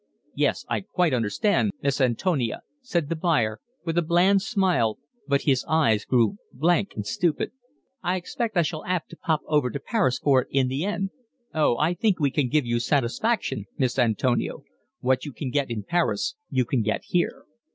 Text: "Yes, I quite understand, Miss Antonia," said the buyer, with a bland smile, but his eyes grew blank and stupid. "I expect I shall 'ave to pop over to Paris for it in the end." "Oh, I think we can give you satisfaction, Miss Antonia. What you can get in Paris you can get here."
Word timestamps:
"Yes, 0.33 0.65
I 0.67 0.81
quite 0.81 1.13
understand, 1.13 1.73
Miss 1.83 2.01
Antonia," 2.01 2.63
said 2.81 3.07
the 3.07 3.15
buyer, 3.15 3.59
with 3.85 3.99
a 3.99 4.01
bland 4.01 4.41
smile, 4.41 4.97
but 5.27 5.43
his 5.43 5.63
eyes 5.69 6.05
grew 6.05 6.37
blank 6.51 6.93
and 6.95 7.05
stupid. 7.05 7.51
"I 8.01 8.15
expect 8.15 8.57
I 8.57 8.63
shall 8.63 8.83
'ave 8.87 9.03
to 9.09 9.15
pop 9.15 9.41
over 9.45 9.69
to 9.69 9.79
Paris 9.79 10.17
for 10.17 10.41
it 10.41 10.47
in 10.49 10.69
the 10.69 10.85
end." 10.85 11.11
"Oh, 11.53 11.77
I 11.77 11.93
think 11.93 12.19
we 12.19 12.31
can 12.31 12.49
give 12.49 12.65
you 12.65 12.79
satisfaction, 12.79 13.65
Miss 13.77 13.99
Antonia. 13.99 14.53
What 15.01 15.23
you 15.25 15.31
can 15.33 15.51
get 15.51 15.69
in 15.69 15.83
Paris 15.83 16.33
you 16.49 16.65
can 16.65 16.81
get 16.81 17.03
here." 17.03 17.45